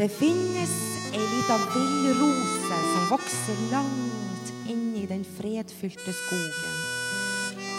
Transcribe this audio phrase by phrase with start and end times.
[0.00, 0.70] Det finnes
[1.12, 6.78] ei lita villrose som vokser langt inn i den fredfylte skogen.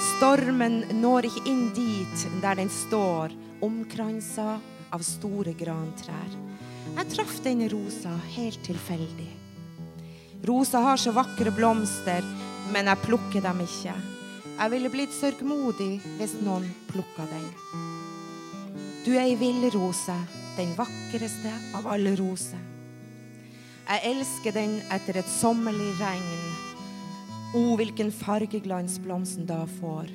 [0.05, 3.34] Stormen når ikke inn dit der den står,
[3.65, 4.45] omkransa
[4.93, 6.35] av store grantrær.
[6.91, 9.31] Jeg traff denne rosa helt tilfeldig.
[10.45, 12.21] Rosa har så vakre blomster,
[12.69, 13.95] men jeg plukker dem ikke.
[14.59, 17.49] Jeg ville blitt sørgmodig hvis noen plukka den.
[19.08, 20.19] Du er ei villrose,
[20.57, 22.59] den vakreste av alle roser.
[23.91, 26.41] Jeg elsker den etter et sommerlig regn.
[27.57, 30.11] O, hvilken fargeglans blomsten da får.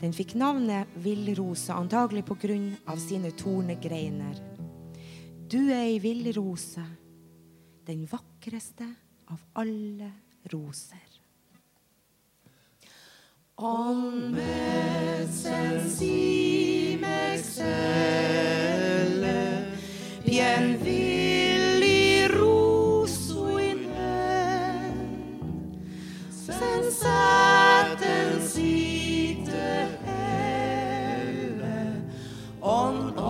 [0.00, 4.38] Den fikk navnet villrose, antagelig på grunn av sine tornegreiner.
[5.48, 6.84] Du er ei villrose,
[7.84, 8.88] den vakreste
[9.32, 10.10] av alle
[10.52, 11.10] roser.
[13.54, 14.34] Om
[15.94, 16.43] si
[20.34, 23.86] bien villi rusuine
[26.48, 29.54] sensaten site
[30.08, 31.62] elle
[32.60, 33.23] on